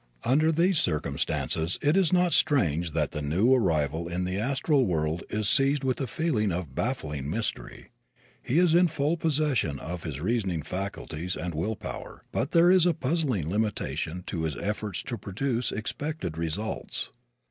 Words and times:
Under 0.23 0.51
these 0.51 0.79
circumstances 0.79 1.77
it 1.79 1.95
is 1.95 2.11
not 2.11 2.33
strange 2.33 2.93
that 2.93 3.11
the 3.11 3.21
new 3.21 3.53
arrival 3.53 4.07
in 4.07 4.23
the 4.23 4.39
astral 4.39 4.83
world 4.87 5.21
is 5.29 5.47
seized 5.47 5.83
with 5.83 6.01
a 6.01 6.07
feeling 6.07 6.51
of 6.51 6.73
baffling 6.73 7.29
mystery. 7.29 7.89
He 8.41 8.57
is 8.57 8.73
in 8.73 8.87
full 8.87 9.15
possession 9.15 9.77
of 9.77 10.01
his 10.01 10.19
reasoning 10.19 10.63
faculties, 10.63 11.35
and 11.35 11.53
will 11.53 11.75
power, 11.75 12.23
but 12.31 12.49
there 12.49 12.71
is 12.71 12.87
a 12.87 12.95
puzzling 12.95 13.47
limitation 13.47 14.23
to 14.25 14.41
his 14.41 14.55
efforts 14.57 15.03
to 15.03 15.19
produce 15.19 15.71
expected 15.71 16.35
results. 16.35 17.11